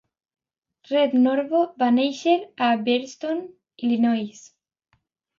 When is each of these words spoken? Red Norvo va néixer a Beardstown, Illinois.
Red 0.91 1.11
Norvo 1.25 1.59
va 1.83 1.89
néixer 1.97 2.33
a 2.67 2.69
Beardstown, 2.87 3.43
Illinois. 3.89 4.41